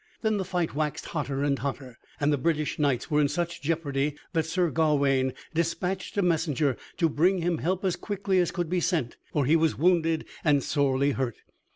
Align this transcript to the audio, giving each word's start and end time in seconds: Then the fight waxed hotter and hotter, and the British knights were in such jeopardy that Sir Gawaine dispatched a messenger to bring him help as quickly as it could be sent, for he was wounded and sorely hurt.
Then 0.23 0.37
the 0.37 0.43
fight 0.45 0.73
waxed 0.73 1.05
hotter 1.05 1.43
and 1.43 1.59
hotter, 1.59 1.99
and 2.19 2.33
the 2.33 2.37
British 2.39 2.79
knights 2.79 3.11
were 3.11 3.21
in 3.21 3.27
such 3.27 3.61
jeopardy 3.61 4.15
that 4.33 4.47
Sir 4.47 4.71
Gawaine 4.71 5.31
dispatched 5.53 6.17
a 6.17 6.23
messenger 6.23 6.75
to 6.97 7.07
bring 7.07 7.37
him 7.43 7.59
help 7.59 7.85
as 7.85 7.97
quickly 7.97 8.39
as 8.39 8.49
it 8.49 8.53
could 8.53 8.67
be 8.67 8.79
sent, 8.79 9.17
for 9.31 9.45
he 9.45 9.55
was 9.55 9.77
wounded 9.77 10.25
and 10.43 10.63
sorely 10.63 11.11
hurt. 11.11 11.37